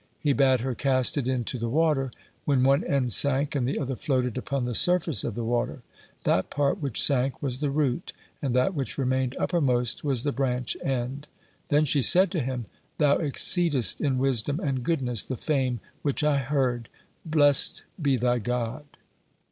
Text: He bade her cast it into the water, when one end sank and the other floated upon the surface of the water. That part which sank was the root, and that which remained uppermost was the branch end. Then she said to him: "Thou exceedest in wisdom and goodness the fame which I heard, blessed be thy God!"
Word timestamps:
He 0.19 0.33
bade 0.33 0.61
her 0.61 0.73
cast 0.73 1.15
it 1.15 1.27
into 1.27 1.59
the 1.59 1.69
water, 1.69 2.11
when 2.43 2.63
one 2.63 2.83
end 2.83 3.13
sank 3.13 3.53
and 3.53 3.67
the 3.67 3.77
other 3.77 3.95
floated 3.95 4.35
upon 4.35 4.65
the 4.65 4.73
surface 4.73 5.23
of 5.23 5.35
the 5.35 5.43
water. 5.43 5.83
That 6.23 6.49
part 6.49 6.81
which 6.81 6.99
sank 7.03 7.39
was 7.39 7.59
the 7.59 7.69
root, 7.69 8.11
and 8.41 8.55
that 8.55 8.73
which 8.73 8.97
remained 8.97 9.37
uppermost 9.39 10.03
was 10.03 10.23
the 10.23 10.31
branch 10.31 10.75
end. 10.83 11.27
Then 11.67 11.85
she 11.85 12.01
said 12.01 12.31
to 12.31 12.39
him: 12.39 12.65
"Thou 12.97 13.17
exceedest 13.19 14.01
in 14.01 14.17
wisdom 14.17 14.59
and 14.59 14.81
goodness 14.81 15.23
the 15.23 15.37
fame 15.37 15.79
which 16.01 16.23
I 16.23 16.39
heard, 16.39 16.89
blessed 17.23 17.83
be 18.01 18.17
thy 18.17 18.39
God!" 18.39 18.85